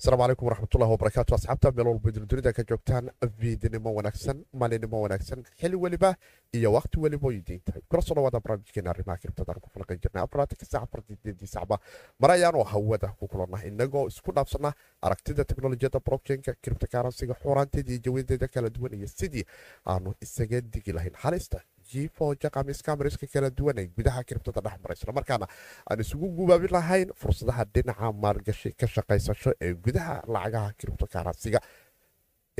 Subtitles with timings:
[0.00, 3.10] asalaamu calaykum waraxmatullahi wabarakaatu asxaabta meel walba durdunida ka joogtaan
[3.40, 6.14] viidnimo wanaagsan maalinimo wanaagsan xili weliba
[6.54, 10.22] iyo waqti weliba oo idiin tahay kula soo dhawaada barnaamijkeena arrimaha kiribtadaan ku falqan jirnay
[10.24, 11.78] afaraatanka saac afartideedii sacba
[12.20, 18.48] mar ayaanu hawada ku kulannah inagoo isku dhaafsana aragtida teknolojiyadda blockchainka kiribta karansiga iyo jawadeeda
[18.48, 19.44] kala duwan iyo sidii
[19.86, 21.14] aanu isaga digi lahayn.
[21.14, 21.60] Halista
[21.92, 25.46] jiifooja qamiiskaamariska kala duwan ee gudaha kiribtada dhex mara isla markaana
[25.90, 31.60] aan isugu gubaabin lahayn fursadaha dhinaca maalgashi ka shaqaysasho ee gudaha lacagaha kiribto karansiga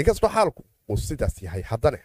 [0.01, 2.01] inkastoo xaalku uu sidaas yahay haddane.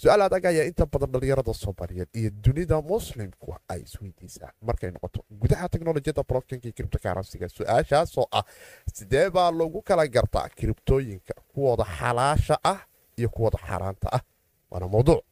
[0.00, 5.66] Su'aal adag ayaa inta badan dhalinyarada soomaaliyeed iyo dunida muslimku ay isweydiisaa markay noqoto gudaha
[5.72, 8.44] teknolojiyadda blockchainka iyo kiribto karansiga su'aashaasoo ah
[8.96, 12.80] sidee baa lagu kala gartaa kiribtooyinka kuwooda xalaasha ah
[13.18, 14.22] iyo kuwooda xaaraanta ah
[14.70, 15.22] waana mowduuc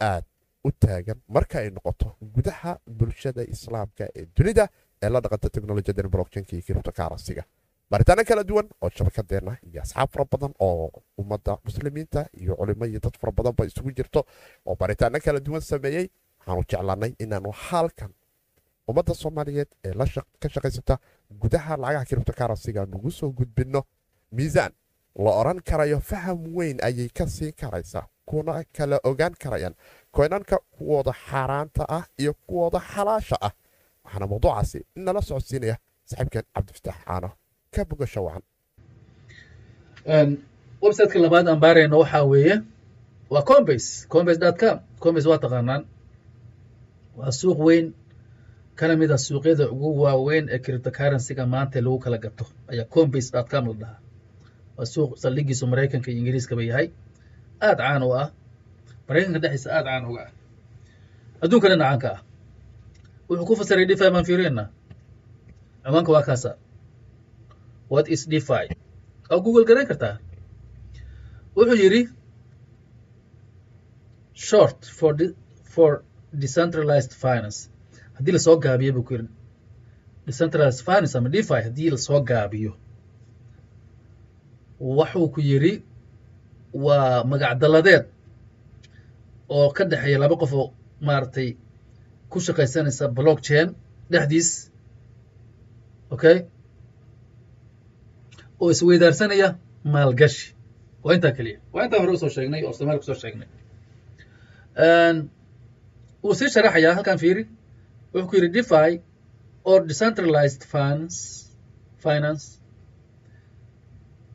[0.00, 0.24] aad
[0.64, 4.68] u taagan marka ay noqoto gudaha bulshada islaamka ee dunida
[5.02, 6.92] ee la dhaqanta teknolojiyada blockchainka iyo kiribto
[7.90, 13.00] baaritaano kala duwan oo shabakadeenna iyo asxaab fara badan oo ummadda muslimiinta iyo culimo iyo
[13.00, 14.20] dad fara badanba isugu jirto
[14.66, 16.06] oo baaritaano kala duwan sameeyey.
[16.38, 18.12] Waxaanu jeclanay inaanu halkan
[18.88, 19.92] ummadda soomaaliyeed ee
[20.40, 20.98] ka shaqaysata
[21.42, 22.32] gudaha lacagaha kiribto
[22.86, 23.82] nagu soo gudbinno.
[24.32, 24.72] Miisaan
[25.24, 29.74] la oran karayo faham weyn ayay ka siin karaysaa kuna kala ogaan karayaan.
[30.16, 33.52] Koynanka kuwooda xaaraanta ah iyo kuwooda xalaasha ah.
[34.04, 35.76] Waxaana mawduucaasi nala socodsiinaya
[36.10, 37.28] saaxiibkan cabdifataax caano
[37.74, 38.42] ka bogasho wacan
[40.82, 42.56] websiteka labaad aan baarayno waxaa weeye
[43.32, 44.76] waa combase combase dot com.
[45.02, 45.82] Combase waa taqaanaan.
[47.18, 47.86] Waa suuq weyn.
[48.78, 53.48] Kana mid a suuqyada ugu waaweyn ee cryptocurrencyga maanta lagu kala gato ayaa combase dot
[53.50, 53.98] com la dhahaa.
[54.76, 56.86] Waa suuq saldhigiisu maraykanka iyo ingiriiskaba yahay
[57.60, 58.28] aad caan u ah.
[59.08, 60.32] Maraykanka dhexdiisa aad caan uga ah.
[61.42, 62.20] Adduunkana caanka ah.
[63.28, 64.64] Wuxuu ku fasiray defi baan fiiriyana
[65.82, 66.50] ciwaanka waa kaasa.
[67.92, 68.64] What is defi
[69.30, 70.16] oo google garan kartaa.
[71.56, 72.02] Wuxuu yidhi
[74.34, 75.12] short for
[75.74, 75.90] for
[76.42, 77.58] decentralized finance.
[78.16, 79.28] Haddii la soo gaabiyo buu ku yidhi
[80.26, 82.72] decentralized finance ama defi haddii la soo gaabiyo.
[84.80, 85.72] Waxuu ku yidhi
[86.72, 88.04] waa magacdalladeed
[89.56, 90.66] oo ka dhexeeya laba qof oo
[91.06, 91.48] maaragtay
[92.30, 93.68] ku shaqaysanaysa blockchain
[94.12, 94.48] dhexdiis
[96.14, 96.36] okay
[98.60, 99.48] oo isweydaarsanaya
[99.92, 100.46] maalgashi.
[101.04, 103.48] Waa intaa keliya waa intaa hore u soo sheegnay oo somalia ku soo sheegnay.
[106.22, 107.42] Wuu sii sharaxayaa halkan fiiri
[108.12, 108.92] wuxuu ku yidhi defi
[109.70, 111.16] or decentralized finance
[112.04, 112.44] finance.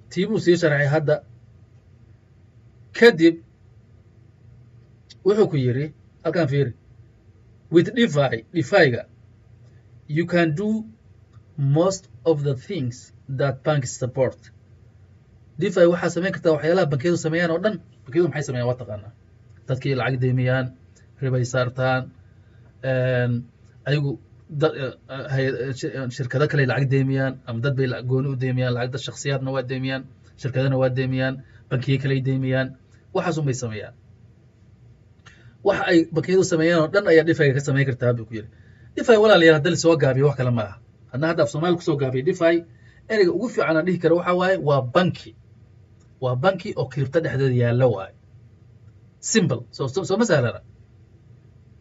[0.10, 1.16] Tii buu sii sharaxay hadda
[3.00, 3.36] kadib
[5.26, 5.86] wuxuu ku yidhi
[6.24, 6.72] halkan fiiri
[7.76, 9.02] with defi defiga
[10.18, 10.70] you can do
[11.58, 12.96] most of the things
[13.40, 14.38] that banks support.
[15.62, 17.76] Defi waxaa samayn kartaa waxyaalaha bankiyadu sameeyaan oo dhan.
[18.06, 19.12] Bankiyadu maxay sameeyaan waa taqaanaa.
[19.68, 20.66] Dadkii lacag deemiyaan
[21.24, 22.02] ribay saartaan
[23.90, 24.12] ayagu
[26.16, 30.04] shirkado kale lacag deemiyaan ama dad bay gooni u deemiyaan lacag shaksiyaadna waa deemiyaan
[30.42, 31.36] shirkadana waa deemiyaan
[31.70, 32.68] bankiyo kaley deemiyaan
[33.16, 33.94] waxaasun bay sameeyaan.
[35.68, 38.50] Waxa ay bankiyadu sameeyaan oo dhan ayaa defiga ka samayn kartaa buu ku yidhi.
[38.96, 40.76] Defi walaalayaal hadda la soo gaabiyo wax kale ma aha
[41.12, 42.58] haddana hadda af soomaaliya ku soo gaabiyo defi
[43.12, 45.32] ereyga ugu fiican aan dhihi karo waxaa waaye waa banki.
[46.24, 48.14] Waa banki oo kiribto dhexdeeda yaallo waaye.
[49.20, 49.62] Simple.
[49.72, 50.62] Soo soo ma sahlana.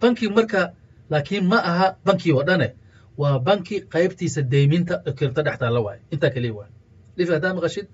[0.01, 0.73] Banki marka
[1.11, 2.69] laakiin ma aha banki oo dhane.
[3.21, 6.01] Waa banki qaybtiisa deyminta oo kiribto dhex taalla waaye.
[6.11, 6.73] Intaa keliya waaye
[7.17, 7.87] defi haddaa maqashid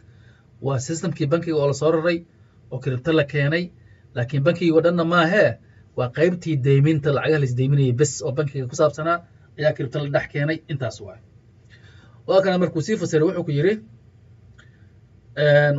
[0.62, 2.19] waa systemkii bankiga oo la soo raray
[2.72, 3.64] oo kiribto la keenay
[4.16, 5.50] laakiin bankigii oo dhanna maahee
[5.98, 9.19] waa qaybtii deyminta lacagaha lais deyminayay bes oo bankiga ku saabsanaa
[9.58, 11.22] ayaa kiribto la dhex keenay intaas waaye
[12.28, 13.75] waa kana markuu sii fasiray wuxuu ku yidhi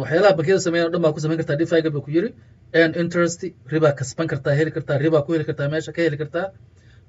[0.01, 2.29] waxyaalaha bankiyada sameeyan o dhan baa ku samayn kartaa defiga buu ku yidhi.
[2.73, 3.41] And interest
[3.73, 6.45] ribaa kasban kartaa heli kartaa ribaa ku heli kartaa meesha ka heli kartaa.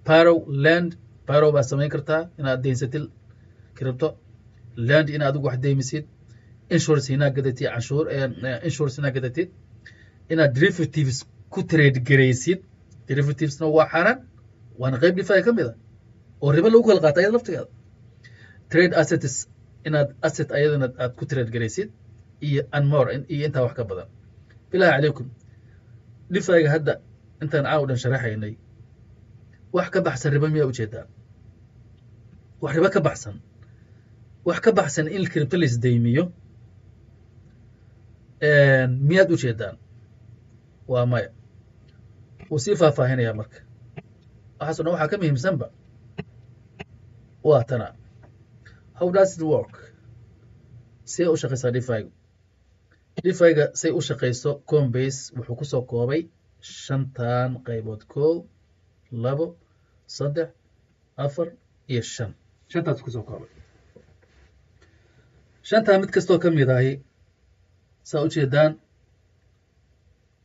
[0.07, 0.91] Parow land
[1.29, 3.05] parow baa samayn kartaa inaad deynsatil
[3.79, 4.09] kiribto.
[4.89, 6.05] Land in adigu wax deymisid
[6.75, 8.05] insurance inaad gadatid canshuur
[8.67, 9.49] insurance inaad gadatid
[10.33, 11.19] inaad derivatives
[11.53, 12.61] ku trade garaysid
[13.09, 14.19] derivativesna waa xaaraan
[14.81, 15.75] waana qayb defiga ka mid a
[16.43, 17.69] oo ribo lagu kala qaata ayada laftigeeda
[18.71, 19.37] trade assets
[19.89, 21.89] inaad asset ayadana aad ku trade garaysid
[22.47, 24.09] iyo anmore iyo intaa wax ka badan.
[24.71, 25.27] Bilahi calaykum.
[26.35, 26.93] Defiga hadda
[27.43, 28.55] intaan caaw dhan sharaxaynay
[29.77, 31.07] wax ka baxsan ribo miyaa u jeedaa
[32.63, 33.35] wax ribo ka baxsan?
[34.47, 36.25] Wax ka baxsan in kiribto la isdaymiyo
[39.09, 39.77] miyaad ujeedaan
[40.95, 41.31] waa maya
[42.51, 43.59] wuu sii faahfaahinayaa marka.
[44.59, 45.67] Waxaaso dhan waxaa ka muhiimsanba.
[47.49, 47.87] Waa tana.
[48.99, 49.75] How does it work?
[51.13, 52.11] See u shaqaysaa dhifaygu
[53.25, 56.23] dhifayga say u shaqayso combase wuxuu ku soo koobay
[56.61, 58.33] shantan qaybood kow
[59.25, 59.47] labo
[60.17, 60.49] saddex
[61.25, 61.49] afar
[61.93, 62.31] iyo shan.
[62.71, 63.51] Shantaas ku soo koobay.
[65.69, 66.93] Shantaa mid kastoo ka mid ahi
[68.09, 68.73] saa ujeedaan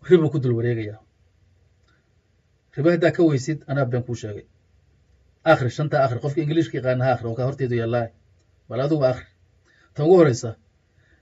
[0.10, 1.00] ribuu ku dul wareegayaa
[2.76, 4.46] ribo haddaa ka weysid anaa been kuu sheegay.
[5.52, 8.08] Akhri shantaa akhri qofka ingiliishka yaqaana ha akhri oo ka horteedu yaallaa
[8.70, 9.28] bal adigu akhri
[9.94, 10.50] tan ugu horeysa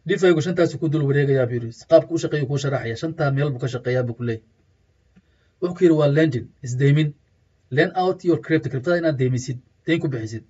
[0.08, 3.62] dhifaygu shantaasu ku dul wareegayaa buu yidhi qaabka u shaqeeyu kuu sharaxaya shantaa meel buu
[3.64, 4.44] ka shaqeeyaa buu ku leeyahy
[5.62, 7.10] wuxuu ku yidhi waa lending isdeymin
[7.78, 8.70] lend out your crypto.
[8.70, 10.44] Cryptada inaad deymisid deyn ku bixisid.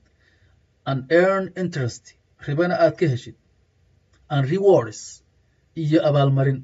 [0.86, 2.04] And earn interest.
[2.48, 3.36] Ribana aad ka heshid.
[4.30, 5.24] And rewards.
[5.76, 6.60] Iyo abaalmarin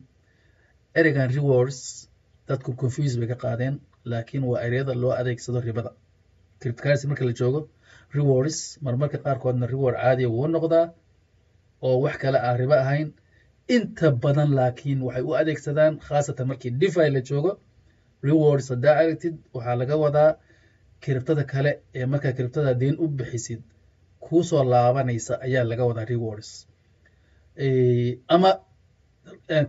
[1.00, 1.80] ereygan rewards
[2.48, 3.76] dadku confuse bay ka qaadeen
[4.12, 5.92] laakiin waa ereyada loo adeegsado ribada.
[6.60, 7.60] Cryptocurrency marka la joogo
[8.18, 10.86] rewards marmarka qaarkoodna reward caadiya wuu noqdaa
[11.88, 13.10] oo wax kale aan ribo ahayn.
[13.76, 17.52] Inta badan laakiin waxay u adeegsadaan khaasatan markii defi la joogo
[18.30, 20.32] rewards haddaa aragtid waxaa laga wadaa
[21.04, 23.62] kiribtada kale ee markaa kiribtada deyn u bixisid.
[24.26, 26.50] Kuusoo laabanaysa ayaa laga wadaa rewards.
[28.36, 28.50] Ama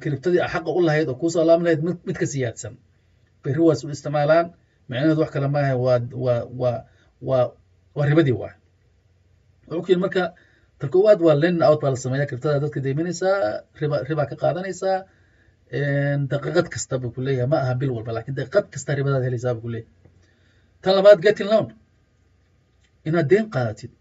[0.02, 2.74] kiribtadii xaqa u lahayd oo kuusoo laaban lahayd mid siyaadsan.
[3.42, 4.46] Bay rewards u isticmaalaan.
[4.88, 6.78] Macnaheedu wax kale maaha waa waa waa
[7.28, 7.44] waa
[7.96, 8.54] waa ribadii waa.
[9.68, 10.22] Wuxuu ku yidhi marka
[10.78, 13.36] ta koowaad waa lending out baa la sameeyaa kiribtada dadka deyminaysaa
[13.80, 14.98] riba ribaa ka qaadanaysaa
[16.32, 17.20] daqiiqad kasta buu ku
[17.52, 19.70] ma aha bil walba laakiin daqiiqad kasta ribadaad helaysaa buu ku
[20.82, 21.66] tan labaad getting loan.
[23.06, 23.92] Inaad deen qaadatid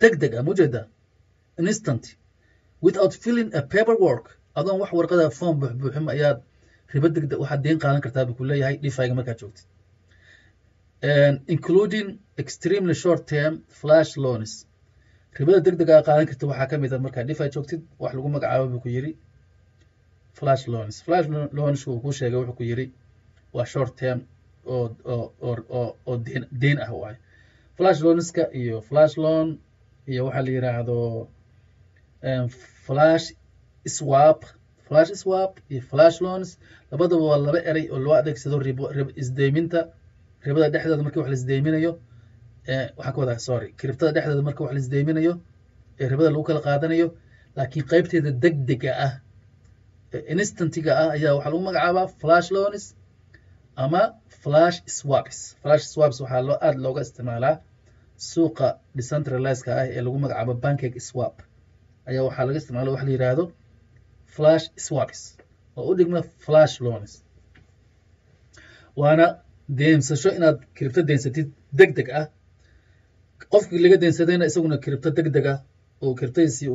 [0.00, 0.82] deg deg ah mujeeda
[1.70, 2.04] instant
[2.86, 4.26] without filling a paper work
[4.58, 6.38] adoon wax warqada form buuxbuuxin ayaad
[6.94, 9.66] ribo deg deg waxaad deen qaadan kartaa buu ku leeyahay dhifayga markaad joogtid.
[11.54, 12.06] Including
[12.42, 14.52] extremely short term flash loans.
[15.38, 18.28] Ribada deg deg aa qaadan karta waxaa ka mid a markaa dhifay joogtid wax lagu
[18.34, 19.12] magacaabo buu ku yidhi
[20.38, 20.94] flash loans.
[21.06, 21.26] Flash
[21.58, 22.86] loans uu ku sheegay wuxuu ku yidhi
[23.54, 24.18] waa short term
[24.66, 24.84] oo
[25.40, 26.14] oo
[26.86, 27.16] ah waay.
[27.76, 29.48] Flash loanska iyo flash loan
[30.10, 30.98] iyo waxaa la yidhaahdo
[32.86, 33.26] flash
[33.96, 34.40] swap
[34.88, 36.50] flash swap iyo flash loans.
[36.90, 38.56] Labadaba waa laba erey oo loo adeegsado
[39.22, 39.80] isdeyminta
[40.46, 41.92] ribada dhexdeeda markii wax la isdeyminayo
[42.96, 43.68] waxaan ka wadaa sorry.
[43.78, 45.32] Kiribtada dhexdeeda marka wax la isdeyminayo
[46.00, 47.08] ee ribada lagu kala qaadanayo
[47.56, 49.12] laakiin qaybteeda deg dega ah
[50.34, 52.84] instantiga ah ayaa waxaa lagu magacaabaa flash loans
[53.84, 54.02] ama
[54.42, 55.38] flash swaps.
[55.62, 57.54] Flash swaps waxaa aada looga isticmaalaa
[58.30, 58.66] suuqa
[58.96, 61.34] decentralizeka ah ee lagu magacaabo bankeg swap
[62.08, 63.44] ayaa waxaa laga isticmaala waxa la yidhaahdo
[64.34, 65.20] flash swaps
[65.78, 67.12] oo u dhigma flash loans.
[69.00, 69.26] Waana
[69.78, 72.26] deensasho inaad kiribto deensatid deg deg ah.
[73.52, 75.58] Qofkii laga deensadayna isaguna kiribto deg deg ah
[76.02, 76.68] oo kiribtadiisii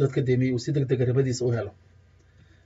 [0.00, 1.72] dadka deemiyey uu si deg dega ribadiisa u helo.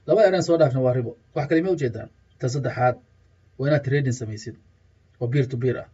[0.07, 1.11] Laba eraan soo dhaafna waa ribo.
[1.35, 2.09] Wax kale ma ujeedaan.
[2.39, 2.95] Tan saddexaad
[3.57, 4.55] waa inaad trading samaysid
[5.19, 5.87] oo beer to beer ah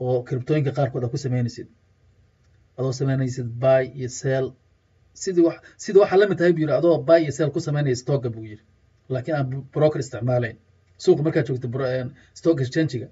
[0.00, 1.68] oo kiribtooyinka qaarkood aad ku samaynaysid
[2.78, 4.46] adoo samaynaysid buy iyo sell
[5.22, 7.96] sidii wax sidii waxaa la mid tahay buu yidhi adoo buy iyo sell ku samaynaya
[8.02, 8.62] stocka buu yidhi.
[9.12, 10.56] Laakiin aan broker isticmaalayn.
[11.02, 11.68] Suuqa markaad joogto
[12.38, 13.08] stock exchangiga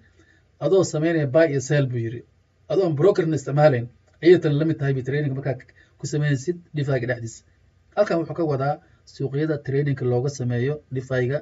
[0.64, 2.20] adoo samaynaya buy iyo sell buu yidhi.
[2.72, 3.86] Adoo aan brokerna isticmaalayn
[4.22, 5.56] ayay tan tahay bi trading markaa
[5.98, 7.42] ku samaynaysid dhifayga dhexdiisa.
[7.96, 8.74] Halkan wuxuu ka wadaa
[9.14, 11.38] suuqyada tradingka looga sameeyo dhifayga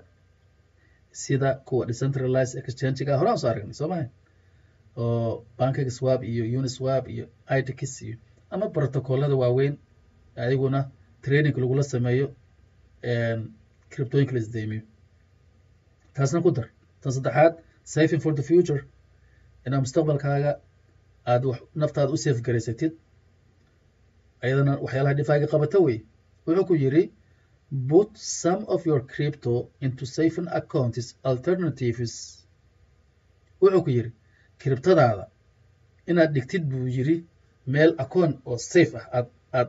[1.12, 3.88] sida kuwa decentralized exchangiga horaan soo aragnay soo
[4.96, 7.26] oo bankig swap iyo uniswap iyo
[7.58, 8.16] itix iyo
[8.50, 9.74] ama protocolada waaweyn
[10.36, 10.80] ayaguna
[11.22, 12.26] trading lagula sameeyo
[13.92, 14.82] criptooyinka la isdeymiyo
[16.14, 16.68] taasna ku dar.
[17.00, 18.84] Tan saddexaad saving for the future.
[19.66, 20.52] Inaad mustaqbalkaaga
[21.26, 21.42] aad
[21.74, 22.92] naftaada u safe garaysatid
[24.42, 25.98] ayadana waxyaalaha dhifaaga qabata wey.
[26.46, 27.10] Wuxuu ku yidhi
[27.88, 32.14] put some of your crypto into saving accounts alternatives.
[33.60, 34.12] Wuxuu ku yidhi
[34.60, 35.24] kiribtadaada
[36.06, 37.16] inaad dhigtid buu yidhi
[37.66, 39.26] meel akoon oo safe ah aad
[39.58, 39.68] aad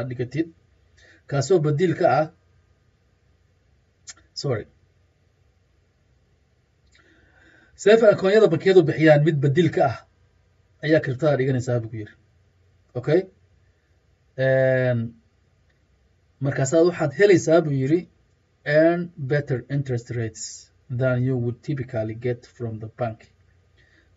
[0.00, 0.46] aad dhigatid.
[1.30, 2.26] Kaasoo badiil ka ah
[4.42, 4.64] sorry.
[7.82, 9.96] Safe akoonyada bankiyadu bixiyaan mid badiil ka ah
[10.84, 12.14] ayaa kiribtada dhiganaysaa buu yidhi
[12.98, 13.20] okay
[16.44, 18.00] markaasaad waxaad helaysaa buu yidhi
[18.78, 19.00] earn
[19.32, 20.42] better interest rates
[21.00, 23.18] than you would typically get from the bank.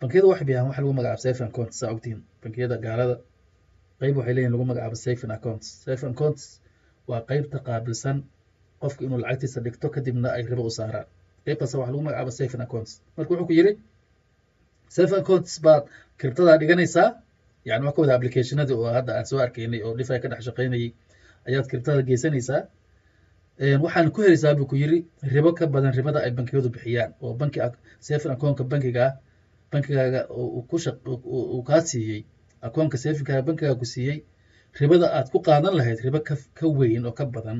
[0.00, 2.20] Bankiyada waxay bixiyaan waxa lagu magacaabo saving accounts saa ogtihiin.
[2.42, 3.14] Bankiyada gaalada
[4.02, 5.66] qayb waxay leeyihiin lagu magacaabo saving accounts.
[5.84, 6.44] Saving accounts
[7.08, 8.16] waa qaybta qaabilsan
[8.82, 11.06] qofka inuu lacagtiisa dhigto kadibna ay ribo u saaraan.
[11.46, 12.92] Qaybtaas waxa lagu magacaabo saving accounts.
[13.16, 13.72] Marka wuxuu ku yidhi
[14.94, 15.82] saving accounts baad
[16.18, 17.08] kiribtadaa dhiganaysaa
[17.68, 20.90] yani wax ka applicationadii oo hadda aan soo arkaynay oo defi ka dhex shaqaynayay
[21.48, 22.60] ayaad kriptada geysanaysaa.
[23.84, 24.98] Waxaan ku helaysaa buu ku yiri
[25.34, 27.58] ribo ka badan ribada ay bankiyadu bixiyaan oo banki
[28.06, 29.12] saving akoonka bankiga ah
[29.72, 32.20] bankigaaga uu kaa siiyey
[32.66, 34.18] akoonka safinkaaga bankigaaga ku siiyey
[34.80, 36.18] ribada aad ku qaadan lahayd ribo
[36.58, 37.58] ka weyn oo ka badan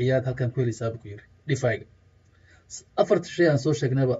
[0.00, 1.86] ayaad halkan ku helaysaa buu ku yiri defiga
[3.00, 4.16] afarta shay aan soo sheegnayba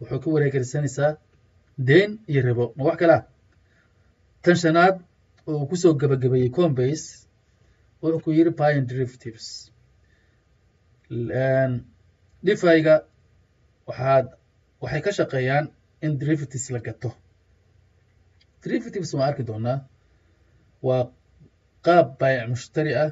[0.00, 1.10] wuxuu ka wareegeysanaysaa
[1.88, 2.64] deen iyo ribo.
[2.76, 3.22] Ma wax kale ah.
[4.42, 4.96] Tan shanaad
[5.48, 7.06] oo uu ku soo gabagabeeyey combase
[8.02, 9.46] wuxuu ku yiri pion derivatives
[12.46, 12.94] defiga
[13.88, 14.26] waxaad
[14.82, 15.66] waxay ka shaqeeyaan
[16.04, 17.10] in derivatives la gato
[18.64, 19.78] derivatives waan arki doonaa?
[20.86, 21.02] Waa
[21.86, 23.10] qaab baayac mushtari ah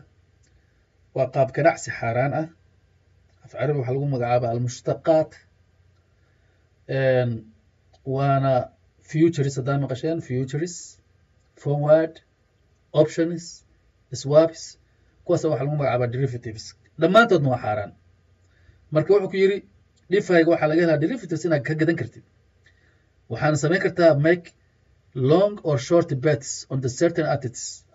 [1.16, 2.46] waa qaab ganacsi xaaraan ah.
[3.44, 5.30] Af carabi waxaa lagu magacaaba almushtaqaat.
[8.14, 8.52] Waana
[9.10, 10.74] futures haddaa maqasheen futures
[11.62, 12.14] forward
[13.00, 13.42] options
[14.22, 14.62] swaps.
[15.24, 16.64] Kuwaasa waxaa lagu magacaabaa derivatives.
[17.00, 17.92] Dhammaantoodna waa xaaraan.
[18.94, 19.58] Marka wuxuu ku yiri
[20.12, 22.24] defiga waxaa laga helaa derivatives inaad ka gadan kartid.
[23.30, 24.46] Waxaana samayn kartaa make
[25.14, 27.26] long or short bets on the certain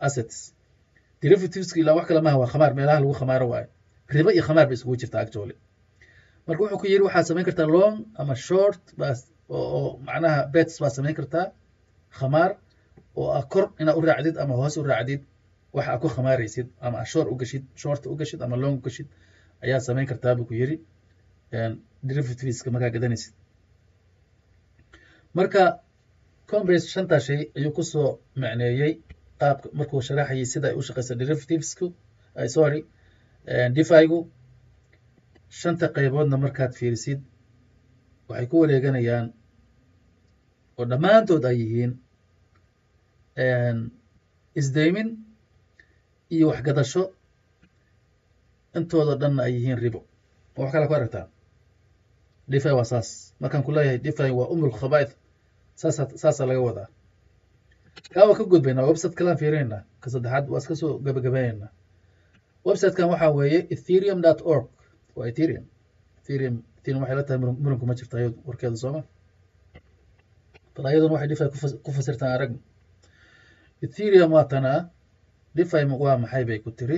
[0.07, 0.53] assets
[1.21, 3.67] derivativeska ilaa wax kale maaha waa khamaar meelaha lagu khamaaro waayo.
[4.15, 5.55] Ribo iyo khamaar bay isugu jirtaa actually.
[6.47, 9.13] Marka wuxuu ku yiri waxaad samayn kartaa long ama short baa
[9.49, 11.45] oo macnaha bets baad samayn kartaa
[12.19, 12.51] khamaar
[13.15, 15.21] oo ah kor inaad u raacdid ama hoos u raacdid
[15.75, 19.07] waxa aad ku khamaaraysid ama ashor u gashid short u ama long u gashid
[19.87, 20.75] samayn kartaa buu ku yiri
[22.07, 23.33] derivativeska markaa gadanaysid.
[25.37, 25.63] Marka
[26.49, 28.09] combase shantaa shay ayuu ku soo
[28.41, 28.93] macneeyey
[29.39, 31.85] qaabka markuu sharaxayay sida ay u shaqeysa derivativesku.
[32.55, 32.79] Sorry
[33.75, 34.19] defigu.
[35.59, 37.19] Shanta qayboodna markaad fiirisid
[38.29, 39.27] waxay ku wareeganayaan
[40.77, 41.91] oo dhammaantood ay yihiin
[44.59, 45.09] isdaymin
[46.35, 47.03] iyo waxgadasho.
[48.77, 49.99] Intooda dhanna ay yihiin ribo.
[50.53, 51.25] Ma wax kale ku aragtaa
[52.51, 53.09] defi waa saas.
[53.41, 55.13] Markaan ku leeyahay defi waa umul khabaith.
[55.13, 55.24] saasa
[55.81, 56.87] saasaa laga wadaa
[58.13, 61.71] kaa waa ka gudbaynaa website kalaan fiirinaynaa ka saddexaad waa iska soo gabagabaynaynaa
[62.67, 64.65] websitekan waxaa weeye ethereum dot org
[65.17, 65.65] waa ethereum.
[66.19, 69.01] Ethereum ethereum waxay la tahay muranku ma jirta ayadu warkeeda sooma
[70.75, 71.43] bal ayaduna waxay defi
[71.85, 72.59] ku fasirtaan aragna
[73.85, 74.45] ethereum waa
[75.55, 76.97] defi waa maxay bay ku tiri.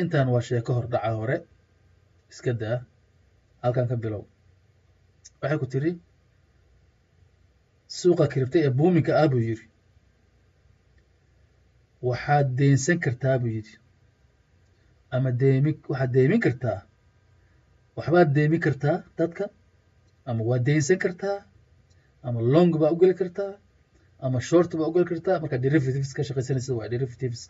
[0.00, 1.36] Intan waa sheeko hordhaca hore
[2.32, 2.76] iska daa
[3.62, 4.22] halkan ka bilow.
[5.42, 5.90] Waxay ku tiri
[7.98, 9.64] suuqa kiribtay ee buuminka ah buu yidhi.
[12.08, 13.74] Waxaad deynsan kartaa buu yidhi.
[15.14, 16.78] Ama deemi waxaad deemin kartaa?
[17.96, 19.44] Waxbaad deemin kartaa dadka?
[20.28, 21.38] Ama waad deynsan kartaa?
[22.26, 23.52] Ama long baa u geli kartaa?
[24.24, 25.40] Ama short baa u geli kartaa?
[25.42, 27.42] Markaa derivatives ka shaqaysanaysa waa derivatives.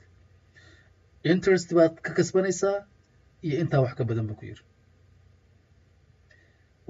[1.33, 2.77] Interest baad ka kasbanaysaa
[3.47, 4.63] iyo intaa wax ka badan buu ku yidhi.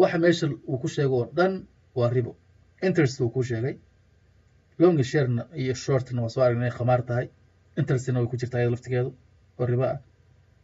[0.01, 1.53] Waxa meesha uu ku sheego oo dhan
[1.99, 2.33] waa ribo
[2.83, 3.75] interest uu ku sheegay
[4.79, 7.27] long sharena iyo shortna waa soo aragna inay khamaar tahay.
[7.77, 9.11] Interestna way ku jirtaa iyada laftigeedu
[9.59, 9.99] oo ribo ah.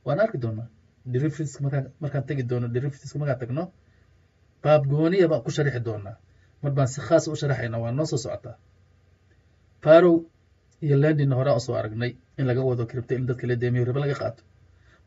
[0.05, 0.67] Waan arki doonaa
[1.13, 3.65] derivatives markaan markaan tegi doono derivatives markaan tagno
[4.63, 6.17] baab gooniya baan ku sharixi doonaa.
[6.63, 8.57] Mar baan si khaasa u sharaxayna waa noo soo socotaa
[9.85, 10.15] parow
[10.85, 14.01] iyo landina horaan u soo aragnay in laga wado kiribta in dadka la deemiyo ribo
[14.01, 14.43] laga qaato.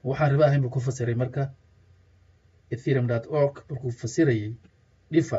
[0.04, 1.50] Waxaan ribo ahayn buu ku fasiray marka
[2.74, 4.54] ethereum org markuu fasirayay
[5.12, 5.36] defi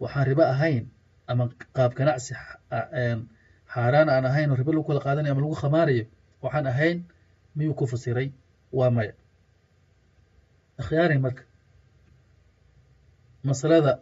[0.00, 0.84] waxaan ribo ahayn
[1.30, 1.44] ama
[1.76, 2.34] qaab ganacsi
[3.72, 6.04] xaaraan aan ahayn oo ribo lagu kala qaadanayo ama lagu khamaarayo
[6.42, 6.98] waxaan ahayn
[7.56, 8.28] miyuu ku fasiray?
[8.72, 9.12] Waa maya.
[10.80, 11.42] Akhyaaray marka.
[13.44, 13.92] Masalada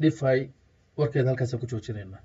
[0.00, 0.50] defi
[0.96, 2.20] warkeeda halkaasaan ku joojinaynaa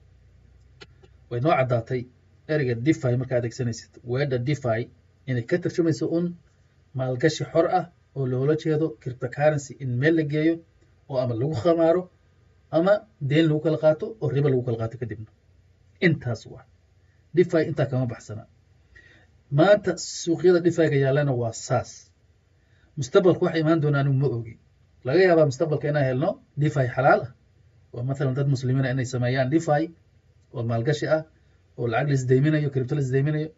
[1.30, 2.02] way noo caddaatay.
[2.48, 4.90] Ereyga defi markaa adeegsanaysid weedha defi
[5.28, 6.26] inay ka tarjumayso un
[6.98, 7.86] maalgashi xor ah
[8.16, 10.56] oo loola jeedo cryptocurrency in meel la geeyo
[11.10, 12.02] oo ama lagu khamaaro
[12.72, 12.94] ama
[13.30, 15.30] deen lagu kala qaato oo ribo lagu kala qaato kadibna.
[16.06, 16.64] Intaas waa
[17.36, 18.44] defi intaa kama baxsana.
[19.58, 21.92] Maanta suuqyada defiga yaallana waa saas.
[22.98, 24.56] Mustaqbalka waxa imaan doona anigu ma ogi.
[25.06, 26.30] Laga yaabaa mustaqbalka inaan helno
[26.62, 27.32] defi xalaal ah.
[27.94, 29.84] Oo mathalan dad muslimiina inay sameeyaan defi
[30.56, 31.22] oo maalgashi ah
[31.78, 33.50] oo lacag la isdayminayo cripto la isdayminayo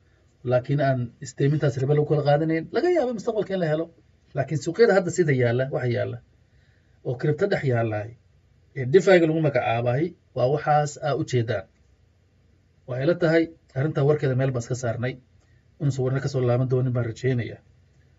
[0.51, 2.63] laakiin aan isdaymintaas ribo lagu kala qaadanayn.
[2.75, 3.86] Laga yaaba mustaqbalka in la helo.
[4.36, 6.18] Laakiin suuqyada hadda sida yaalla waxa yaalla
[7.08, 8.12] oo cripto dhex yaallahay
[8.78, 11.66] ee defiga lagu magacaabahay waa waxaas aa ujeedaan
[12.88, 13.44] waxay la tahay
[13.78, 15.14] arrintaa warkeeda meel baan iska saarnay.
[15.82, 17.58] Inuusan warna ka soo laaban doonin baan rajaynaya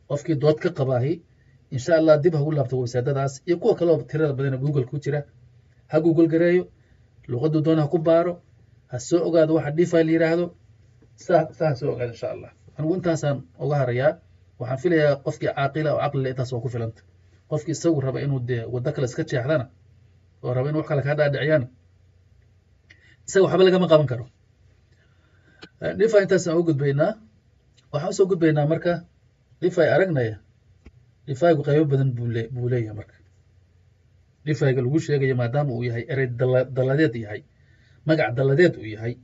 [0.09, 1.13] qofkii dood ka qabaahi
[1.75, 5.21] insha allah dib hagu laabto websaadadaas iyo kuwa kaleo tirada badan google ku jira.
[5.91, 6.65] Ha google gareeyo
[7.31, 8.33] luqaduu doona ha ku baaro
[8.91, 10.47] ha soo ogaado waxa defi la yidhaahdo
[11.17, 14.13] saa ha soo ogaado insha allah anigu intaasaan uga harayaa
[14.61, 17.03] waxaan filayaa qofkii caaqila oo caqlile intaas waa ku filanta.
[17.51, 19.65] Qofkii isagu raba inuu dee waddo kale iska jeexdana
[20.45, 21.67] oo raba in wax kale kaa dhaadhiciyana
[23.27, 24.25] isaga waxba lagama qaban karo.
[25.99, 27.13] Dhifa intaasaan uga gudbaynaa
[27.93, 28.93] waxaan u soo gudbaynaa marka
[29.61, 30.37] dhifay aragnaya.
[31.27, 33.17] Dhifaygu qaybo badan buu le buu leeyahay marka.
[34.47, 37.41] Dhifayga lagu sheegayo maadaama uu yahay erey dala dalladeed yahay
[38.07, 39.15] magac dalladeed uu yahay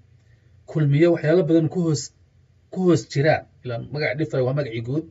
[0.71, 2.03] kulmiyo waxyaalo badan ku hoos
[2.73, 3.45] ku hoos jiraan.
[3.65, 5.05] Ilaa magaca dhifay waa magacii guud.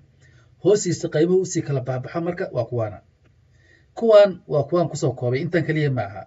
[0.64, 2.98] Hoostiisa qaybuhu u sii kala baxbaxa marka waa kuwaana
[4.00, 5.40] kuwan waa kuwaan ku soo koobay.
[5.46, 6.24] Intan keliya ma aha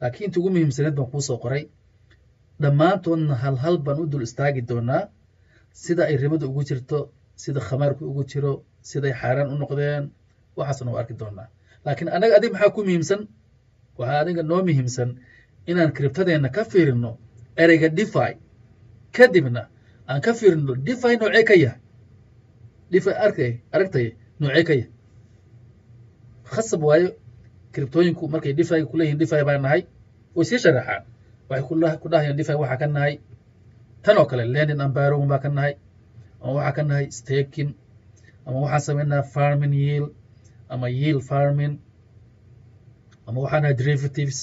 [0.00, 1.64] laakiin inta ugu muhiimsaneed baan kuusoo qoray
[2.62, 5.08] dhammaantoodna hal hal baan u dul istaagi doonaa
[5.72, 6.98] sida ay ribada ugu jirto
[7.42, 8.52] sida khamaarku ugu jiro
[8.88, 10.04] siday xaaraan u noqdeen.
[10.56, 11.48] Waxaasna waa arki doonaa.
[11.84, 13.20] Laakiin anaga adig maxaa ku muhiimsan?
[13.98, 15.10] Waxaa aniga noo muhiimsan
[15.70, 17.10] inaan kribtadeenna ka fiirino
[17.62, 18.32] ereyga defi
[19.16, 19.62] kadibna
[20.08, 21.80] aan ka fiirino defi noocee ka yahay
[22.92, 24.06] defi arkay aragtay
[24.40, 24.90] noocee ka yahay
[26.52, 27.08] khasab waayo
[27.74, 29.82] kribtooyinku markay defiga kuleeyihin defi baa nahay
[30.36, 31.02] way sii sharaxaan.
[31.48, 33.14] Waxay ku dhahayaan defi waxaa ka nahay.
[34.02, 35.74] Tan oo kale lenin ambarown baa ka nahay
[36.42, 37.70] ama waxaa ka nahay staking
[38.46, 40.10] ama waxaan samaynaa farming yield
[40.72, 41.74] ama yield farming
[43.26, 44.40] ama waxaa nahay derivatives.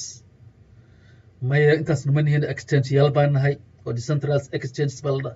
[1.41, 5.35] Maya intaasna ma nihin exchange yaal baa nahay oo decentralized exchanges baa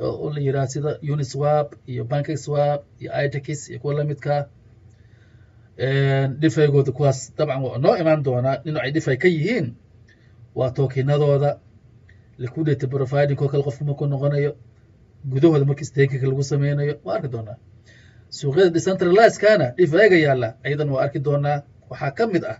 [0.00, 4.40] oo la yidhaha sida uniswap iyo bankiswap iyo itex iyo kuwa lamidkaa
[5.78, 9.74] dhifeygooda kuwaas dabcan noo imaan doonaa dhinacay dhifay ka yihiin.
[10.54, 11.58] Waa tookinadooda
[12.38, 14.52] liquidity providing oo kale qofku markuu noqonayo.
[15.30, 17.56] Gudahooda markii stakinka lagu sameynayo waa arki doonaa.
[18.30, 21.62] Suuqyada decentralizekana dhifayga yaalla ayadan waa arki doonaa.
[21.90, 22.58] Waxaa ka mid ah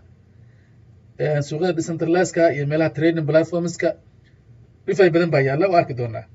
[1.41, 3.95] suuqyada decentralizeka iyo meelaha trading platformska
[4.87, 6.25] dhifay badan baa yaalla waa arki doonaa.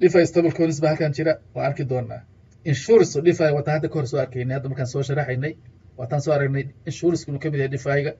[0.00, 2.20] Dhifay stable coins halkan jira waa arki doonaa.
[2.64, 5.52] Insurance dhifay wataan hadda kahor soo arkaynay hadda markaan soo sharaxaynay
[6.00, 8.12] waataan soo aragnay insurance inuu ka mid yahay dhifayga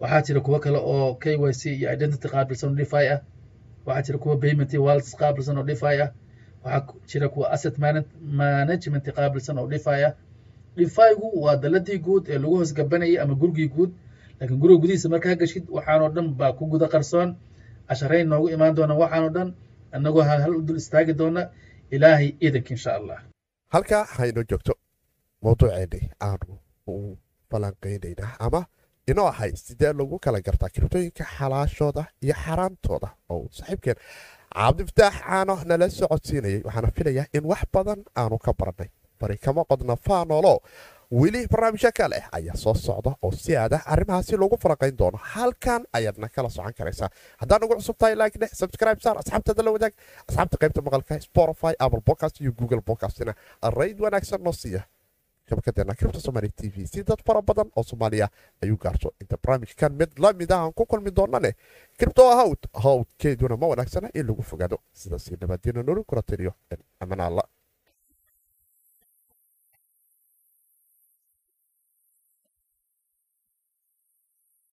[0.00, 3.20] waxaa jira kuwo kale oo k y c iyo identity qaabilsan oo dhify ah.
[3.86, 6.10] Waxaa jira kuwa payment wallets qaabilsan oo dhify ah.
[6.64, 10.12] Waxaa jira kuwa asset management qaabilsan oo dhify ah.
[10.76, 13.90] Dhifaygu waa daladii guud ee lagu hoos gabanayay ama gurigii guud.
[14.40, 17.36] Laakiin guriga gudihiisa markaa gashid waxaanoo dhan baa ku guda qarsoon.
[17.88, 19.54] Casharayn noogu imaan doona waxaanoo dhan
[19.92, 21.48] annagoo hal u dul istaagi doona.
[21.90, 23.18] Ilaahay iidanka insha allah.
[23.68, 24.72] Halkaa haynoo joogto
[25.44, 27.18] mawduuceennay aanu u
[27.50, 28.60] falanqaynaynaa ama
[29.10, 33.08] inoo ahay sidee lagu kala gartaa kiribtooyinka xalaashooda iyo xaraantooda?
[33.32, 33.96] Oo saaxiibkeen
[34.56, 39.96] cabdifataax caano nala socodsiinayay waxaana filayaa in wax badan aanu ka barannay bari kama qodna
[40.06, 40.54] faanolo
[41.20, 45.18] weli barnaamijyo kale ayaa soo socda oo si aada arrimahaasi lagu falanqayn doono.
[45.32, 47.08] Halkan ayaadna kala socon karaysaa.
[47.40, 49.92] Haddaan nagu cusub tahay like subscribe saar asxaabtada la wadaag
[50.28, 53.32] asxaabta qaybta maqalka spotify apple podcast iyo google podcastina
[53.78, 54.82] rayd wanaagsan noo siiya
[55.52, 58.28] shabakadeena kribta somaali t v si dad fara badan oo soomaaliya
[58.62, 61.52] ayuu gaarto inta barnaamijkan mid la mid ah aan ku kulmi doonane
[62.00, 66.52] kribto hawd hawdkeeduna ma wanaagsana in lagu fogaado sidaasi nabadgena nolol kula tiriyo
[67.04, 67.42] amanaalla